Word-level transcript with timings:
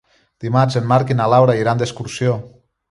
Dimarts 0.45 0.79
en 0.81 0.89
Marc 0.93 1.13
i 1.15 1.19
na 1.21 1.29
Laura 1.35 1.59
iran 1.63 1.85
d'excursió. 1.85 2.39